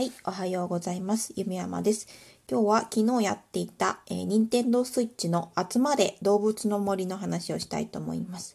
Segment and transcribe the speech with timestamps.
[0.00, 1.34] はい、おはようございます。
[1.36, 2.08] ゆめやまです。
[2.50, 8.54] 今日は昨日やっていた、えー、任天堂スイッチの集まれ動物の森の話をしたいと思います。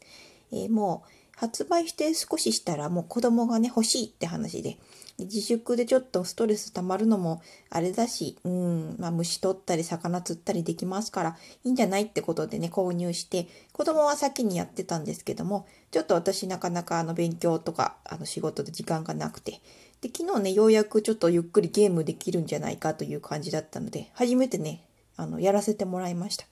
[0.51, 4.79] えー、もう発売して少ししたらもう子供がね欲しいって話で
[5.17, 19.61] 自粛でちょっとストレス溜まるのもあれだし、うん、まあ虫取ったり魚釣ったりできますからいいんじゃないってことでね購入して子供は先にやってたんですけどもちょっと私なかなかあの勉強とかあの仕事で時間がなくて
[20.01, 24.83] で昨日ねようやくちょっとゆっくりゲームできるんじゃないかという感じだったので初めてね
[25.15, 26.45] あのやらせてもらいました。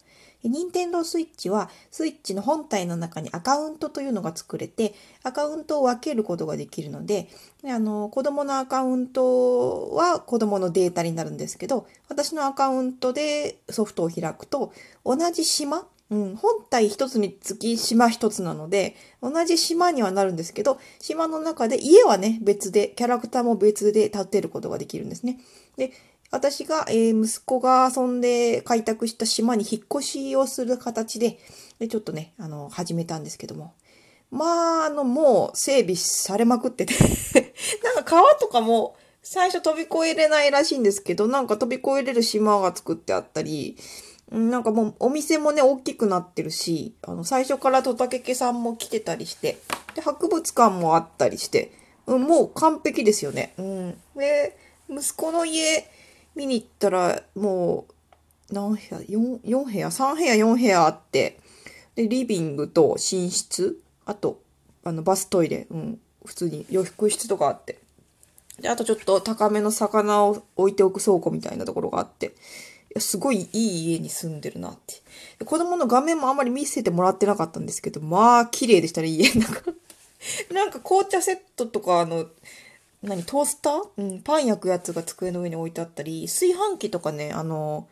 [0.49, 4.93] 任天堂スイッチはスイッチの本体の中にアカウントというのが作れて
[5.23, 7.29] アカウントを分けることができるので
[7.65, 14.73] あの子供のアカウントは子供のデータになるんですけど私のアカウントでソフトを開くと
[15.05, 25.39] 同じ島うん、本体一つにつき島一つなので、同じ島にはなるんですけど、島の中で家はね、別で、キャラクターも別で建てることができるんですね。
[25.75, 25.91] で、
[26.33, 31.37] 私が、えー、息子が遊んで開拓した島に引っ越しをする形で、
[31.77, 33.73] でちょっとね、あの、始めたんですけども。
[34.31, 36.95] まあ、あの、もう整備されまくってて
[37.85, 43.77] なんか川とかも最初飛び越えれないらしいんですけど、なんか飛び越えれる島が作ってあったり、
[44.31, 49.59] なんかもうお店もね、大きくなってるし、あの、最初からトタケケさんも来てたりして、
[49.93, 51.71] で、博物館もあったりして、
[52.07, 53.53] うん、もう完璧ですよね。
[53.59, 54.01] うん。
[54.15, 54.57] で、
[54.90, 55.87] 息子の家、
[56.35, 57.85] 見に行ったら、も
[58.49, 61.40] う、何部屋 ?4、4部屋 ?3 部屋、4部屋あって、
[61.95, 64.41] で、リビングと寝室、あと、
[64.84, 67.79] あの、バストイレ、うん、普通に洋服室とかあって。
[68.59, 72.34] で、あとちょっと高めの魚を置いておく倉庫みたいなところがあって、
[73.00, 74.78] すごいいい家に住んでるなっ
[75.40, 75.45] て。
[75.45, 79.31] 子供の画面もあんまり見せてもらってなかったんですけど、まあ、綺麗でしたね、家。
[79.34, 79.62] なんか
[80.53, 82.28] なんか紅茶セットとか、あの、
[83.03, 83.73] 何、トースター？
[83.97, 87.88] うん、パン焼くやつが机の上に置いてあったり、炊飯器とかね、あの、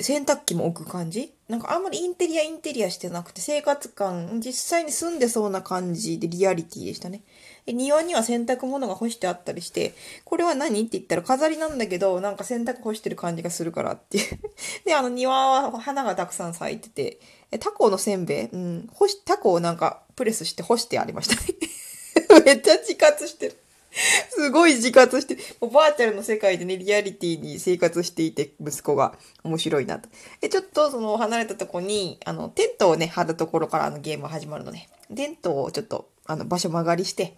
[0.00, 1.32] 洗濯機も置く感じ？
[1.48, 7.22] なんかあんまりインテリアインテリアしてなくて生活感、実際に住んでそうな感じでリアリティでしたね。
[7.68, 9.94] 庭には洗濯物が干してあったりして、
[10.24, 10.80] これは何？
[10.80, 14.40] って言ったら飾りなんだけど、なんか洗濯干してる感じがするからっていう。
[14.84, 17.20] で、あの庭は花がたくさん咲いてて、
[17.60, 18.46] タコのせんべい？
[18.46, 18.88] うん。
[18.92, 22.42] 干し、タコをなんかプレスして干してありましたね。
[22.44, 23.58] めっちゃ自活してる。
[24.30, 30.08] すごい自活して、もうバーチャルの世界でね、リアリティに生活していて、息子が面白いなと。
[30.40, 34.88] で、ちょっとその離れたとこに、あの、テントをね、張るところからあのゲーム始まるのね。
[35.14, 37.36] テントをちょっと、あの、場所曲がりして、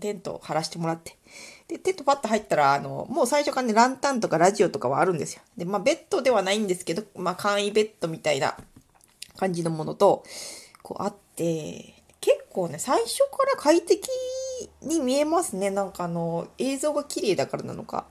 [0.00, 1.16] テントを張らしてもらって。
[1.68, 5.42] で、テントパッと入ったら、あの、もう最初からね、ランタンとかラジオとかはあるんですよ。
[5.56, 8.56] で、まあ、ベッドではないんですけど、まあ、簡易ベッドみたいな
[9.36, 10.24] 感じのものと、
[10.82, 14.08] こうあって、結構ね、最初から快適
[14.84, 15.70] に見えますね。
[15.70, 18.06] なんかあの、映像が綺麗だからなのか。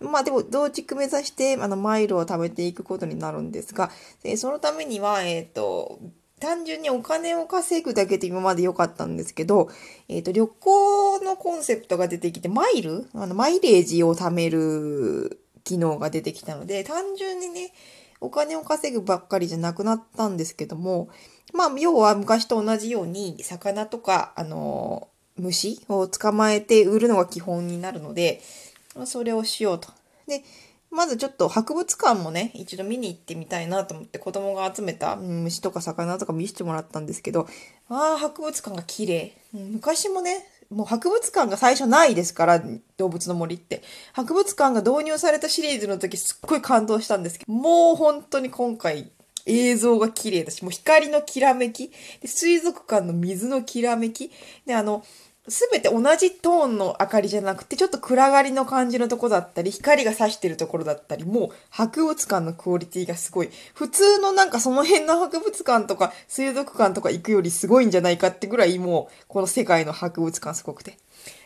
[0.00, 3.90] まあでも、増築目指して、あの、マイルを貯めていくことになるんですが、
[4.36, 5.98] そのためには、えっ、ー、と、
[6.40, 9.68] 単純にお金を稼ぐだけで今まで良かったんですけど、
[10.08, 13.08] えっ、ー、と、旅行のコンセプトが出てきて、マイル？
[13.14, 17.72] あの、マイレージを貯める機能が出てきたので、単純にね、
[18.20, 21.08] お金を稼ぐばっかりじゃなくなったんですけども、
[21.52, 28.40] まあ、要は昔と同じように、魚とか、あの虫を捕まえて売るのが基本になるので、
[29.04, 29.88] それをしようと。
[30.26, 30.42] で、
[30.90, 37.46] まずちょっと博物館もね、一度見に行ってみたいなと思って子供が集めた虫とか魚とか見せてもらったんですけど、
[37.88, 39.36] ああ、博物館が綺麗。
[39.52, 42.62] 昔もね、もう博物館が最初ないですから、
[42.96, 43.82] 動物の森って。
[44.12, 49.10] 博物館が導入されたシリーズの時すっごい感動したんですけど、もう本当に今回
[49.46, 51.90] 映像が綺麗だし、もう光のきらめき、
[52.20, 54.30] で水族館の水のきらめき、
[54.66, 55.04] で、あの、
[55.48, 63.50] すべて同じトーンの明かりじゃなくて、ちょっと暗がりの感じのとこだったり、光が差してるところだったり、もう博物館のクオリティがすごい。
[63.74, 70.98] 普通のなんかその辺の博物館とか水族館とか行くよりすごいんじゃないかってぐらいもう、この世界の博物館すごくて。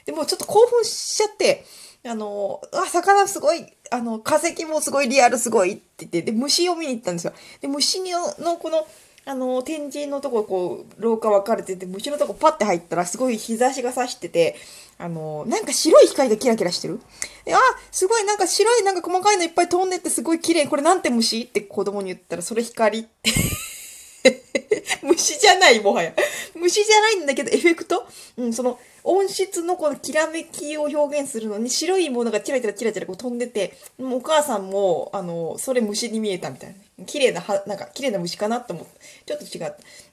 [0.05, 1.65] でもちょっと興奮しちゃって、
[2.05, 7.33] あの、あ、魚すごい、あの、化石もすごいリアルすごいって言って、で、虫を見に行ったんですよ。
[7.61, 8.87] で、虫の、のこの、
[9.25, 14.57] あの、天神のとここう、廊下分かれてて、虫のとこパッて入ったら、すごい日差しが差してて、
[14.99, 17.01] あの、なんか白い光がキラキラしてる。
[17.49, 17.59] あ、
[17.93, 20.67] すごいなんか白いなんか細かいのいっぱい飛んでってすごい綺麗。
[20.67, 21.43] これなんて虫？
[21.43, 23.31] って子供に言ったら、それ光って
[25.03, 26.15] 虫じゃない、もはや。
[26.55, 28.07] 虫じゃないんだけど、エフェクト？
[28.37, 37.05] うん、その、音質のこのきらめきを表現するのに、白いものがチラチラチラチラこう飛んでて、もうお母さんも、あの、それ虫に見えたみたいな。
[37.05, 38.93] 綺麗な、は、なんか、綺麗な虫かなと思って、
[39.27, 39.61] ちょっと違っ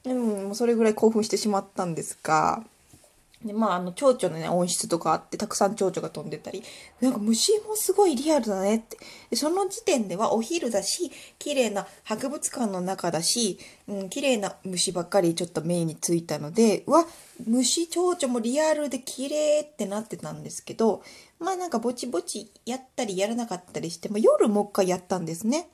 [0.03, 0.09] た。
[0.09, 2.63] うん、もうそれぐらい興奮してしまったんですが、
[3.43, 6.61] で、まあ、あの、蝶々のね、温室とかあって、たくさん蝶々が飛んでたり、
[6.99, 8.97] なんか虫もすごいリアルだねって。
[9.29, 13.57] で、その時点ではお昼だし、綺麗な博物館の中だし、
[13.87, 17.05] うん、綺麗な虫ばっかりちょっと目についたので、うわ、
[17.45, 21.01] 虫、蝶々もリアルで綺麗ってなってたんですけど、
[21.39, 25.69] まあなんかぼちぼちやったりやらなかったりして、まあ、夜もう一回やったんですね。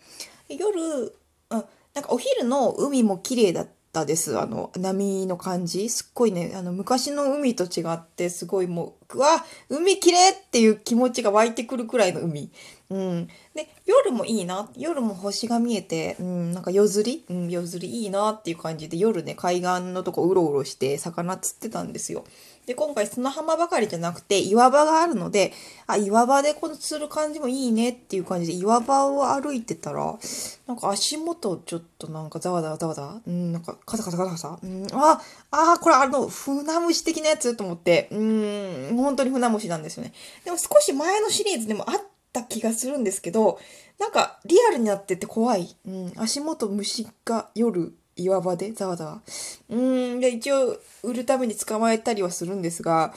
[0.50, 1.18] 夜、
[1.50, 1.66] うん、
[1.96, 3.72] なんかお昼の海も綺麗だった。
[3.96, 4.38] ったです。
[4.38, 5.90] あの、波の感じ。
[5.90, 12.52] すっごいね、あの、昔の海と違って、すごいもう、うわ、海綺麗っていう気持ちが湧いてくるくらいの海。
[12.90, 13.28] うん。
[13.56, 14.70] で、夜もいいな。
[14.76, 17.26] 夜も星が見えて、うん、なんか夜釣り？
[17.30, 22.24] うん、夜釣りいいなっていう感じで、夜ね、海岸のとこうろうろして魚釣ってたんですよ。
[22.66, 25.54] で、今回砂浜ばかりじゃなくて岩場があるので、
[25.86, 30.18] あ、岩場でこの釣る感じもいいねっていう感じで岩場を歩いてたら、
[30.66, 35.22] なんか足元ちょっとなんかざわざわざわざ、うん、なんかカサカサカサカサ、うん、あ、
[35.52, 40.14] あ、これあの、船虫的なやつと思って、うん、本当に船虫なんですよね。
[40.44, 42.02] でも少し前のシリーズでもあっ
[42.36, 43.60] た気がするんですけど、
[43.98, 45.76] なんかリアルになってて怖い。
[45.88, 49.22] うん、足元虫が夜岩場でざわざわ。
[49.70, 53.14] うん、で、一応売るために捕まえたりはするんですが、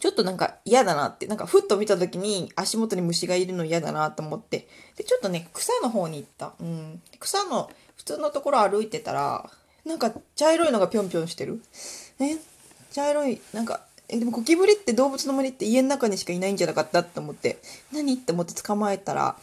[0.00, 6.54] ちょっとなんか嫌だなって、なんかふっと見た時に足元に虫がいるの嫌だなと思って、で、ちょっとね、草の方に行った。
[6.60, 7.02] うん。
[7.18, 9.50] 草の普通のところ歩いてたら、
[9.84, 11.62] なんか茶色いのがぴょんぴょんしてる。
[12.20, 12.36] え
[12.92, 17.58] 茶色い、なんか、え、でもゴキブリって動物の森って家の中にしかいないんじゃなかったって思って、
[17.92, 19.36] 何って思って捕まえたら、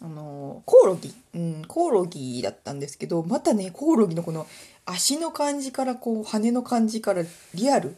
[0.00, 4.46] あのコオロギ、うん、コオロギだったんですけど、またね、コオロギのこの
[4.84, 7.22] 足の感じから、こう、羽の感じから
[7.54, 7.96] リアル。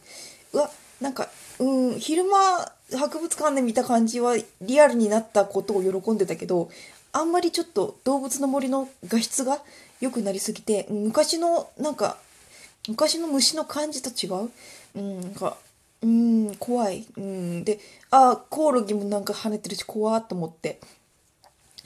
[0.53, 0.69] うわ、
[1.01, 1.29] なんか、
[1.59, 6.69] うん、昼間、博物館で見た感じはリアルになったことを喜んでたけど、
[7.11, 9.61] あんまりちょっと動物の森の画質が
[9.99, 12.17] 良くなりすぎて、昔の、なんか、
[12.87, 14.51] 昔の虫の感じと違う。
[14.95, 15.57] うん、なんか、
[16.05, 17.03] うん、怖い。
[17.17, 17.79] うん、で、
[18.11, 20.79] あ、コオロギもなんか跳ねてるし、怖っと思って。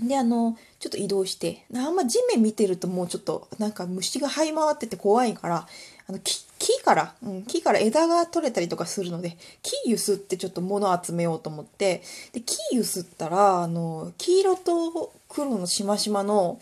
[0.02, 5.68] で、あの、ちょっと移動して、あんま地面見てるともうちょっと、なんか虫が這い回ってて怖いから、
[6.08, 16.60] あの木、木から、うん、木から枝が取れたりとかするので、木ゆすってちょっと物集めようと思って、で、木ゆすったら、あの、黄色と黒のしましまの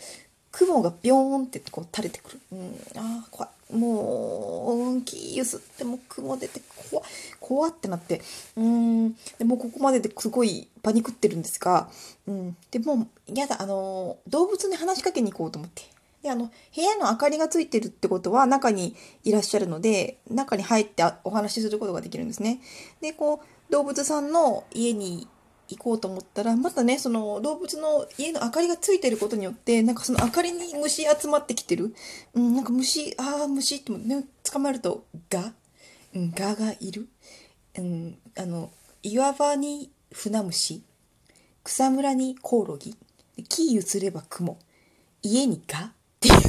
[0.52, 2.40] 雲がビョーンってこう垂れてくる。
[2.52, 3.76] うん、ああ、怖い。
[3.76, 6.60] もう、運気ゆすっても雲出て
[6.90, 7.06] 怖い
[7.48, 8.20] 怖ってなって、
[8.56, 11.88] うん、でもここまでですごいパニクってるんですが、
[12.26, 15.84] うん、でもうやだ、あの、動物に話しかけに行こうと思って。
[16.22, 22.60] で、あの、部屋の明かりがついてるってことは中にいらっしゃるので、中に入ってお話しすることができるんですね。
[23.00, 25.26] で、こう、動物さんの家に
[25.68, 31.94] 行こうと思ったら、またね、その動物の家の明かりがついてることによって、なんかその明かりに虫集まってきてる。
[32.34, 35.54] うん、なんか虫、ああ、虫って目捕まえると、ガ
[36.18, 37.06] うん、ガがいる。
[37.78, 38.72] うん、あの、
[39.04, 40.82] 岩場に船虫、
[41.62, 42.96] 草むらにコオロギ、
[43.48, 44.58] 木移れば雲、
[45.22, 46.34] 家にガっていう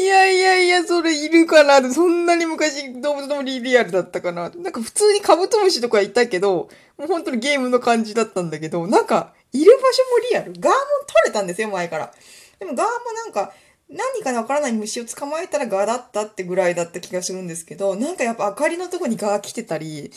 [0.00, 10.52] いやいやいや、それいるかなそんなに昔動物の森リアルだったかななんか普通にカブトムシとかいたけど、もう本当にゲームの感じだったんだけど、なんか、いる場所もリアル。
[10.54, 12.14] ガーも取れたんですよ、前から。
[12.58, 13.52] でもガーもなんか、
[13.88, 20.10] 何かわからない虫を捕まえたらガだったってぐらいだった気がするんですけど、なんかやっぱ明かりのとこにガー来てたり、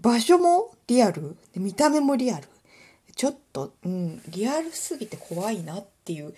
[0.00, 2.48] 場所もリアル、見た目もリアル。
[3.16, 6.34] ちょっと、うん、リアルすぎて怖いなっていう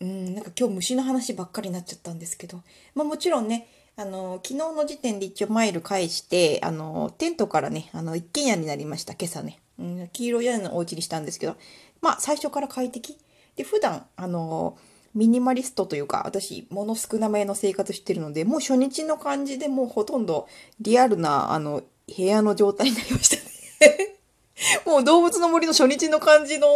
[0.00, 2.62] うん、なんか今日虫の話ばっかりになっちゃったんですけど、
[2.94, 3.66] まあもちろんね、
[3.96, 9.58] あの、昨日の時点で一応マイル返して、あの、テントからね、あの、一軒家になりました、今朝ね。
[9.78, 11.56] うん、黄色い屋根のお家にしたんですけど、
[12.02, 13.18] まあ最初から快適。
[13.56, 14.76] で、普段、あの、
[15.16, 20.46] ミニマリストというか、私、物少なめの生活してるので、もう初日の感じでもうほとんど
[20.78, 21.82] リアルな、あの、
[22.14, 24.16] 部屋の状態になりましたね
[24.86, 26.66] もう動物の森の初日の感じの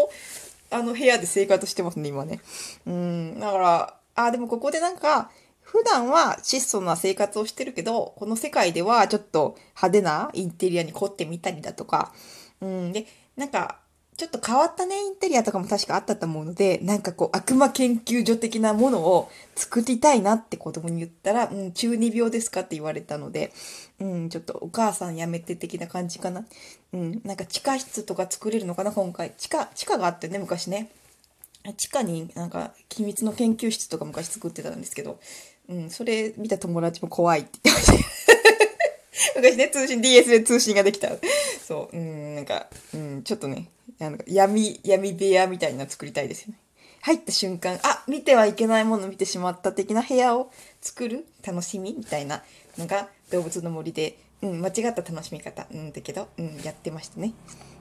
[0.70, 2.40] あの部屋で生活してますね、今ね。
[2.86, 5.30] うん、だから、あ、でもここでなんか、
[5.60, 12.12] 普段は質素な生活をしてるけど、この世界ではちょっと派手なインテリアに凝ってみたりだとか、
[12.60, 13.06] うん、で、
[13.36, 13.80] なんか、
[14.20, 23.50] ちょっと変わったね、インテリアとかも確かあったと思うので、なんかこう、悪魔研究所的なものを作りたいなって子供に言ったら、うん、中二病ですかって言われたので、
[23.98, 26.44] うん、ちょっとお母さんやめて的な感じかな。
[26.92, 29.32] うん、なんか地下室とか作れるのかな、今回。
[29.38, 30.90] 地下、地下があってね、昔ね。
[31.78, 35.18] 地下になんか秘密の研究室とか昔作ってたんですけど、
[35.70, 38.19] うん、それ見た友達も怖いって言ってました。
[39.36, 41.10] 昔ね、通信、DS で通信ができた。
[41.66, 43.68] そう、うん、なんか、うん、ちょっとね、
[44.00, 46.58] あの闇、闇部屋みたいな作りたいですよね。
[47.02, 50.50] 入った瞬間、あ、見てはいけないもの見てしまった的な部屋を
[50.80, 51.26] 作る？
[51.44, 51.94] 楽しみ？
[51.96, 52.42] みたいな
[52.78, 57.32] のが動物の森で、うん、間違った楽しみ方、うんだけど、うん、やってましたね。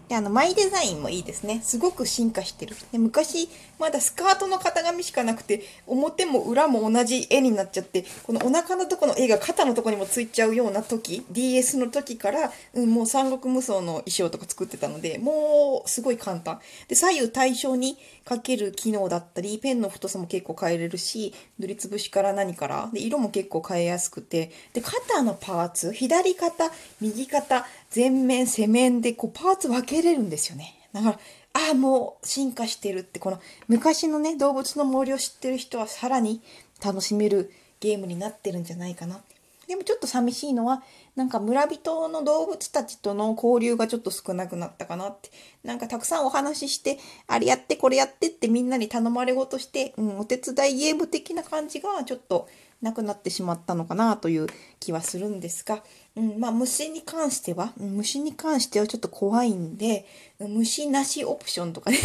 [0.09, 1.61] で、あの、マイデザインもいいですね。
[1.63, 2.75] すごく進化してる。
[2.91, 3.47] で昔、
[3.77, 16.59] まだスカートの型紙しかなくて、表も裏も同じ絵になっちゃって、このお腹のとこの絵が肩のとこにもついちゃうような時、DS の時から、うん、もう三国無双の衣装とか作ってたので、もうすごい簡単。
[16.87, 30.75] で、左右対称にかける機能だったり、ペンの太さも結構変えれるし、塗りつぶしから何から、で、色も結構変えやすくて、で、肩のパーツ、左肩、右肩、前面、背面でこうパーツ分けれるんですよね。
[30.93, 31.19] だから、
[31.53, 36.41] ああ、もう進化してるって、この昔のね、動物の森を知ってる人はさらに
[36.83, 39.21] 楽しめるゲームになってるんじゃないかな。
[39.67, 40.81] でもちょっと寂しいのは、
[41.15, 45.29] なんか村人の動物たちとの交流がちょっと少なくなったかなって。
[45.63, 52.47] なんかたくさんお話しして、あれやってこれやってってみんなに頼まれごとして、うん、お手伝いゲーム的な感じがちょっと
[52.81, 54.47] なくなってしまったのかなという
[54.79, 55.83] 気はするんですが、
[56.19, 60.05] うん、まあ虫に関しては、虫に関してはちょっと怖いんで、
[60.39, 61.97] 虫なしオプションとかね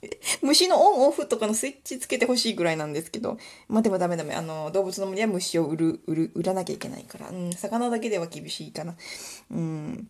[0.42, 3.38] 虫のオンオフとかのスイッチつけてほしいぐらいなんですけど、
[3.68, 4.34] まあでもダメダメ。
[4.34, 8.94] あの、動物の森は虫を売る、売る、売らなきゃいけないから、うん、魚だけでは厳しいかな。
[9.50, 10.08] うん。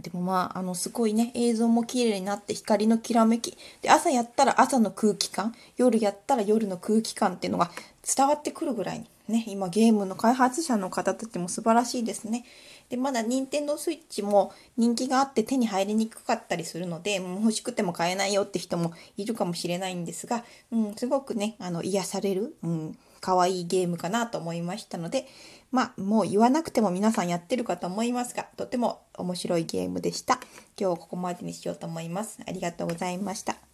[0.00, 3.58] でもまあ、あの、すごいね、映像も綺麗になって光のきらめき。
[3.82, 7.70] で、朝やったら朝の空気感、夜やったら夜の空気感っていうのが
[8.16, 12.44] 伝わってくるぐらいにね、今ゲームの開発者の方たちも素晴らしいですね。
[12.90, 25.26] で、まだ任天堂 switch も人気があって手に入りにくかったりするので、もう欲しくても買えないよって人もいるかもしれないんですが、うん、すごくね、あの、癒される、うん、可愛いゲームかなと思いましたので、
[25.72, 30.34] まあ、もう言わなくても皆さんやってるかと思いますが、とても面白いゲームでした。
[30.78, 32.38] 今日はここまでにしようと思います。
[32.46, 33.73] ありがとうございました。